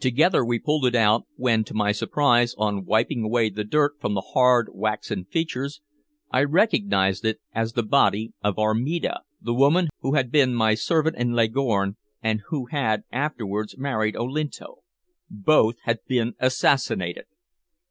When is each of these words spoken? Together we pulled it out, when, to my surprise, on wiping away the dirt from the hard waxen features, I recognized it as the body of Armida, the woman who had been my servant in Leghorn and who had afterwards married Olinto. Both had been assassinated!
Together 0.00 0.46
we 0.46 0.58
pulled 0.58 0.86
it 0.86 0.94
out, 0.94 1.26
when, 1.36 1.62
to 1.62 1.74
my 1.74 1.92
surprise, 1.92 2.54
on 2.56 2.86
wiping 2.86 3.22
away 3.22 3.50
the 3.50 3.64
dirt 3.64 3.92
from 4.00 4.14
the 4.14 4.30
hard 4.32 4.70
waxen 4.72 5.26
features, 5.26 5.82
I 6.30 6.44
recognized 6.44 7.26
it 7.26 7.42
as 7.52 7.74
the 7.74 7.82
body 7.82 8.32
of 8.42 8.58
Armida, 8.58 9.20
the 9.42 9.52
woman 9.52 9.88
who 10.00 10.14
had 10.14 10.32
been 10.32 10.54
my 10.54 10.72
servant 10.74 11.16
in 11.18 11.32
Leghorn 11.32 11.98
and 12.22 12.40
who 12.46 12.64
had 12.70 13.02
afterwards 13.12 13.76
married 13.76 14.16
Olinto. 14.16 14.78
Both 15.28 15.74
had 15.82 15.98
been 16.08 16.32
assassinated! 16.38 17.26